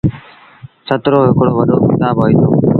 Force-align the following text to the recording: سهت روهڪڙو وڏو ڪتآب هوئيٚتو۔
سهت 0.87 1.03
روهڪڙو 1.13 1.51
وڏو 1.57 1.75
ڪتآب 1.89 2.15
هوئيٚتو۔ 2.21 2.49